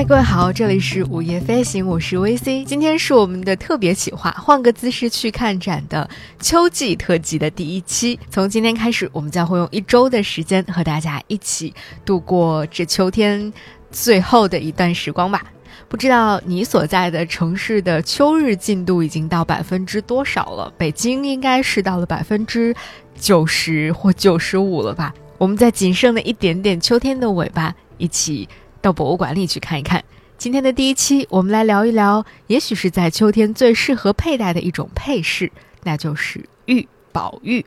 [0.00, 2.64] 嗨，各位好，这里是午夜飞行，我是 VC。
[2.64, 6.08] 今天是我们的特别企划，换个姿势去看展的
[6.38, 8.18] 秋季特辑的第一期。
[8.30, 13.52] 从今天开始，我们将会用一周的时间和大家一起度过这秋天
[13.90, 15.44] 最后的一段时光吧。
[15.86, 20.72] 不知道你所在的城市的秋日进度已经到百分之多少了？
[20.78, 22.74] 北京应该是到了百分之
[23.16, 25.12] 九十或九十五了吧？
[25.36, 28.48] 我们在仅剩的一点点秋天的尾巴，一起
[28.80, 30.02] 到博物馆里去看一看。
[30.38, 35.52] 今天的第一期，我们来聊一聊，也许是在秋天最适合佩戴的一种配饰，
[35.84, 37.64] 那就是玉宝玉。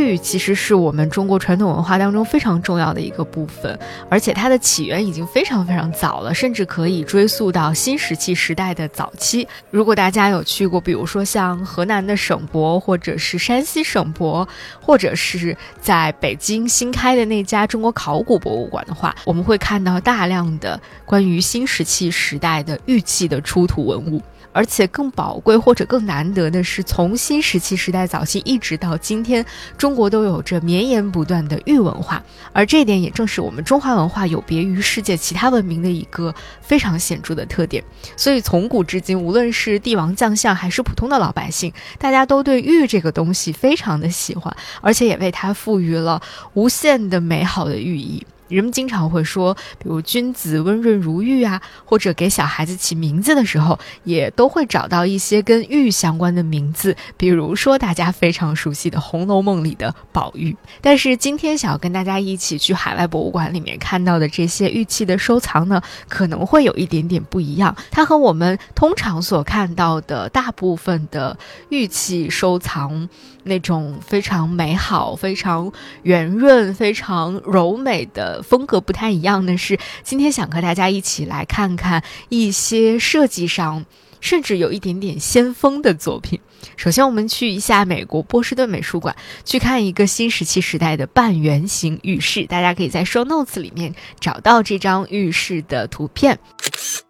[0.00, 9.46] 玉其实是我们中国传统文化当中非常重要的一个部分，而且它的起源已经非常非常早了，甚至可以追溯到新石器时代的早期。
[9.70, 14.48] 如果大家有去过，比如说像河南的省博，或者是山西省博，
[14.80, 24.20] 或者是在北京新开的那家中国考古博物馆的话，我们会看到大量的关于新石器时代的玉器的出土文物。
[24.52, 29.44] 而且更宝贵或者更难得的是，从新石器时代早期一直到今天，
[29.78, 37.82] 中国都有着绵延不断的玉文化，而这一点也正是我们中华文化有别于世界其他文明的一个非常显著的特点。
[38.16, 46.20] 所以从古至今，无论是帝王将相还是普通的老百姓，大家都对玉这个东西非常的喜欢，而且也为它赋予了
[46.54, 48.26] 无限的美好的寓意。
[48.54, 60.56] 人们经常会说，比如“君子温润如玉”啊，或者给小孩子起名字的时候，也都会找到一些跟玉相关的名字，比如说大家非常熟悉的《红楼梦》里的宝玉。
[60.80, 67.74] 但是今天想要跟大家一起去海外博物馆里面看到的这些玉器的收藏呢，可能会有一点点不一样。
[67.90, 73.08] 它和我们通常所看到的大部分的玉器收藏
[73.44, 78.39] 那种非常美好、非常圆润、非常柔美的。
[78.42, 83.84] 风格不太一样的是，今天想和大家一起来看看一些设计上
[84.20, 86.40] 甚至有一点点先锋的作品。
[86.76, 92.44] 首先，我们去一下美国波士顿美术馆，去看一个新石器时代的半圆形浴室。
[92.44, 96.38] 大家可以在 show notes 里面找到这张浴室的图片。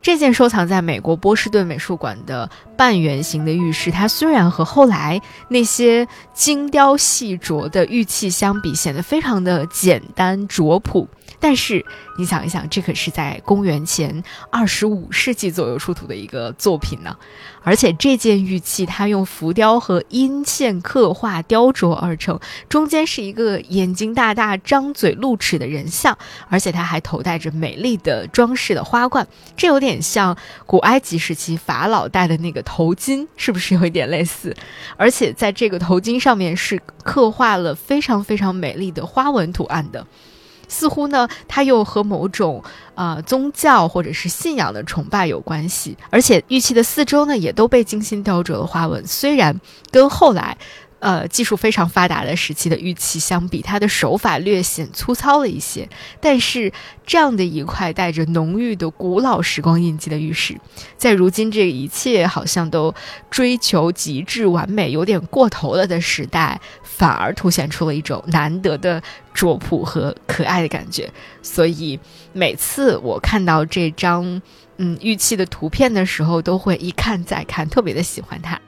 [0.02, 11.08] 这件收藏在美国波士顿美术馆的半圆形的玉石，它虽然和后来那些精雕细琢的玉器相比，显得非常的简单拙朴。
[11.42, 11.84] 但是
[12.18, 17.16] 你想一想，这可是在公元前二十五世纪左右出土的一个作品呢。
[17.62, 22.38] 而且这件玉器，它用浮雕和阴线刻画雕琢而成，
[22.68, 26.16] 中间是一个眼睛大大、张嘴露齿的人像，
[26.48, 34.56] 而且它还头戴着美丽的装饰的花冠，这有点像古埃及时期法老戴的那个头巾，是不是有一点类似？
[34.96, 40.06] 而且在这个头巾上面是刻画了非常非常美丽的花纹图案的。
[40.68, 42.62] 似乎呢，它又和某种
[42.94, 49.06] 呃宗教或者是信仰的崇拜有关系，而且玉器的四周呢也都被精心雕琢了花纹。
[49.06, 50.56] 虽然跟后来。
[51.00, 55.88] 呃，技术非常发达的时期的玉器相比，它的手法略显粗糙了一些。
[56.20, 56.70] 但是，
[57.06, 60.60] 这样的一块带着浓郁的古老时光印记的玉石，
[60.98, 62.94] 在如今这一切好像都
[63.30, 71.10] 追求极致完美、有点过头了的时代，反而凸显出了一种难得的拙朴和可爱的感觉。
[71.42, 71.98] 所以，
[72.34, 74.42] 每次我看到这张
[74.76, 78.60] 嗯玉器的图片的时候，都会一看再看，特别的喜欢它。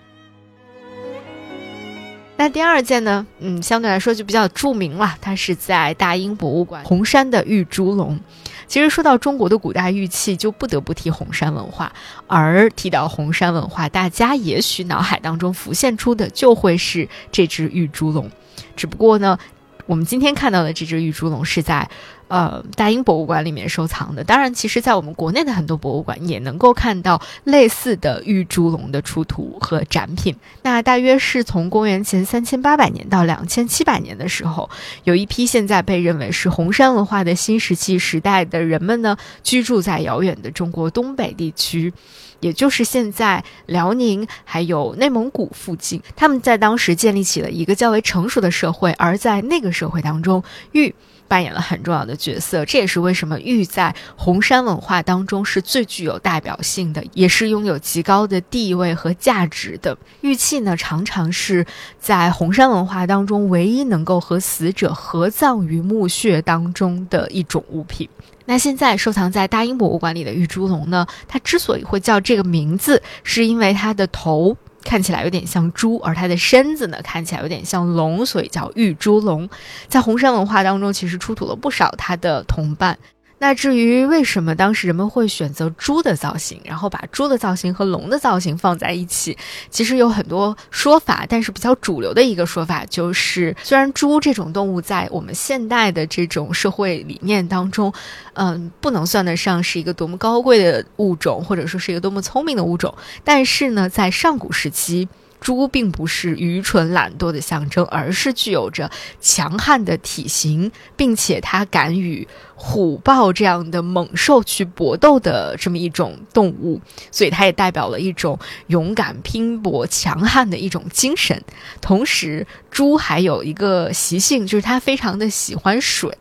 [2.43, 3.25] 那第二件呢？
[3.39, 5.17] 嗯，相对来说就比较著名了。
[5.21, 8.19] 它是在大英博物馆红山的玉猪龙。
[8.67, 11.93] 其实说到中国的古代玉器，就不得不提红山文化。
[12.27, 18.29] 而提到红山文化，大家也许脑海当中浮现出的就会是这只玉猪龙。
[18.75, 19.39] 只不过呢，
[19.87, 21.89] 我们今天看到的这只玉猪龙是在。
[22.33, 30.35] 呃，大英博物馆里面收藏的，当然，其实在我们国内的很多博物馆也能够看到类似的玉猪龙的出土和展品。
[30.63, 34.71] 那大约是从公元前三千八百年到两千七百年的时候，
[35.05, 41.93] 有一批现在被认为是红山文化的新石器时代的人们呢，居住在遥远的中国东北地区，
[42.41, 46.01] 也就是现在辽宁还有内蒙古附近。
[46.17, 50.43] 他们在当时建立起了一个较为成熟的社会，而在那个社会当中，
[50.73, 50.95] 玉。
[51.33, 59.97] 扮演了很重要的角色，这也是为什么玉在红山文化当中是最具有代表性的，也是拥有极高的地位和价值的。
[60.21, 61.65] 玉器呢，常常是
[61.99, 68.07] 在红山文化当中唯一能够和死者合葬于墓穴当中的一种物品。
[68.45, 74.55] 那现在收藏在大英博物馆里的玉猪龙呢，它之所以会叫这个名字，是因为它的头。
[74.85, 79.49] 看起来有点像猪，而它的身子呢看起来有点像龙，所以叫玉猪龙。
[79.89, 82.99] 在红山文化当中，其实出土了不少它的同伴。
[83.43, 89.37] 那至于为什么当时人们会选择猪的造型，然后把猪的造型和龙的造型放在一起，
[89.69, 97.93] 其实有很多说法，但是比较主流的一个说法就是，虽然猪这种动物在我们现代的这种社会理念当中，
[98.35, 105.09] 嗯，不能算得上是一个多么高贵的物种，或者说是一个多么聪明的物种，但是呢，在上古时期。
[105.43, 108.89] 猪并不是愚蠢懒惰的象征，而是具有着
[109.21, 116.81] 强悍的体型，并且它敢与虎豹这样的猛兽去搏斗的这么一种动物，
[117.11, 121.43] 所以它也代表了一种勇敢、拼搏、强悍的一种精神。
[121.81, 126.17] 同时，猪还有一个习性，就是它非常的喜欢水，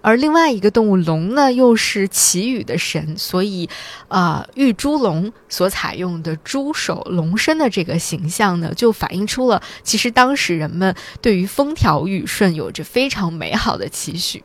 [0.00, 3.68] 而另外一个动物龙呢，又是祈雨的神，所以，
[4.08, 8.53] 啊，玉猪龙所采用的猪首龙身的这个形象。
[8.74, 14.44] 就反映出了其实当时人们对于风调雨顺有着非常美好的期许。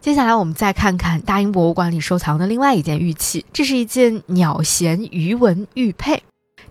[0.00, 6.22] 接下来我们再看看大英博物馆里收藏的另外一件玉器，这是一件鸟衔鱼纹玉佩。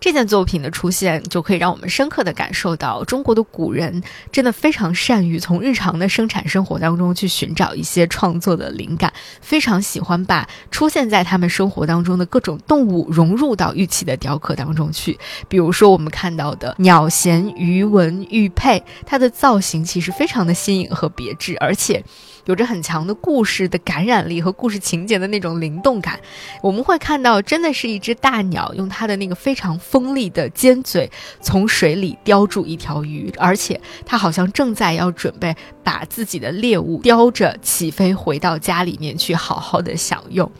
[0.03, 4.03] 这件作品的出现，就可以让我们深刻地感受到中国的古人
[4.33, 15.17] 真的非常善于从日常的生产生活当中去寻找一些创作的灵感，非常喜欢把出现在他们生活当中的各种动物融入到玉器的雕刻当中去。
[15.47, 22.03] 比如说，我们看到的鸟衔鱼纹玉佩，它的造型其实非常的新颖和别致，而且。
[22.45, 26.19] 有着很强的故事的感染力和故事情节的那种灵动感，
[26.61, 40.51] 我们会看到，真的是一只大鸟用它的那个非常锋利的尖嘴从水里叼住一条鱼，而且它好像正在要准备把自己的猎物叼着起飞回到家里面去好好的享用。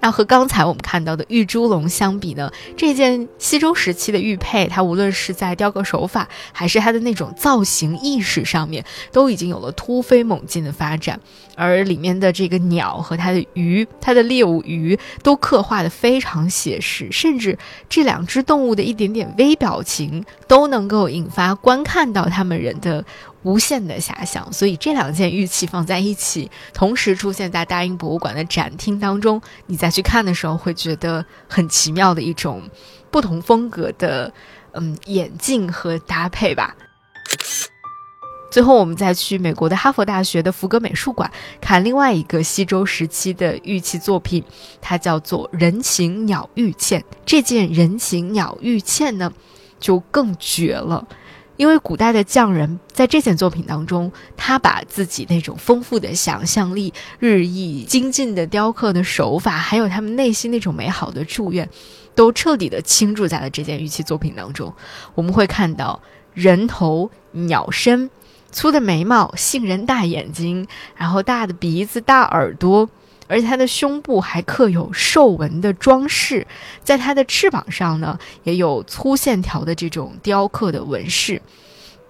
[0.00, 2.50] 那和刚才我们看到的玉猪龙相比呢？
[2.76, 11.20] 这件西周时期的玉佩，它无论是在雕刻手法，还是它的那种造型意识上面，都已经有了突飞猛进的发展。
[11.54, 17.56] 而里面的这个鸟和它的鱼，它的猎物鱼，都刻画的非常写实，甚至
[17.88, 23.04] 这两只动物的一点点微表情，都能够引发观看到他们人的。
[23.44, 32.62] 无限的遐想，所以这两件玉器放在一起，同时出现在大英博物馆的展厅当中，你再去看的时候，会觉得很奇妙的一种
[33.10, 34.32] 不同风格的
[34.74, 36.76] 嗯眼镜和搭配吧。
[38.52, 44.44] 最后，我们再去美国的哈佛大学的福格美术馆看另外一个西周时期的玉器作品，
[44.78, 47.02] 它叫做人形鸟玉嵌。
[47.24, 49.32] 这件人形鸟玉嵌呢，
[49.80, 51.08] 就更绝了。
[51.56, 61.66] 因为古代的匠人在这件作品当中，他把自己那种丰富的想象力、日益精进的雕刻的手法，还有他们内心那种美好的祝愿，
[62.14, 64.70] 都彻底的倾注在了这件玉器作品当中。
[65.14, 65.98] 我们会看到
[66.34, 68.10] 人头、鸟身、
[68.52, 72.88] 粗的眉毛、杏仁大眼睛，然后大的鼻子、大耳朵。
[73.28, 76.46] 而且它的胸部还刻有兽纹的装饰，
[76.82, 81.40] 在它的翅膀上呢，也有粗线条的这种雕刻的纹饰，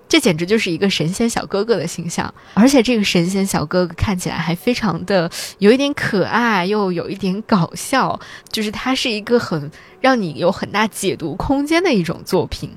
[0.09, 2.35] 这简直就是一个神仙小哥哥的形象。
[2.55, 8.19] 而且这个神仙小哥哥看起来还非常的有一点可爱，又有一点搞笑，
[8.51, 12.71] 就是它是一个很让你有很大解读空间的一种作品。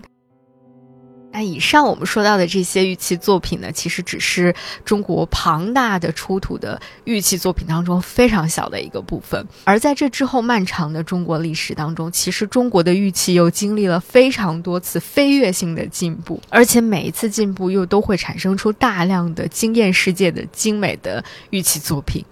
[1.35, 9.45] 那以上我们说到的这些玉器作品呢，其实只是中国庞大的出土的玉器作品当中非常小的一个部分。
[9.65, 22.23] 而在这之后漫长的中国历史当中，其实中国的玉器又经历了非常多次飞跃性的进步，而且每一次进步又都会产生出大量的惊艳世界的精美的玉器作品。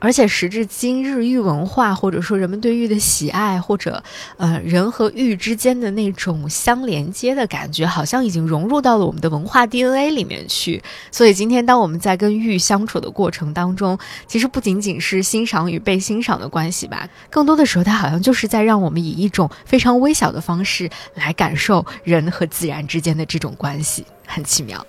[0.00, 4.02] 而且时至今日，玉文化或者说人们对玉的喜爱，或者
[4.36, 10.82] 呃人和玉之间的那种相连接的感觉，好像已经融入到了我们的文化 DNA 里面去。
[11.10, 24.86] 所以今天当我们在跟玉相处的过程当中，其实不仅仅是欣赏与被欣赏的关系吧，更多的时候它好像就是在让我们以一种非常微小的方式来感受人和自然之间的这种关系，很奇妙。